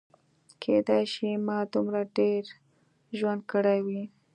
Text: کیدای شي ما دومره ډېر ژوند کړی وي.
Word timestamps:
کیدای 0.61 1.05
شي 1.13 1.29
ما 1.47 1.57
دومره 1.73 2.01
ډېر 2.17 2.43
ژوند 3.17 3.41
کړی 3.51 3.79
وي. 3.85 4.03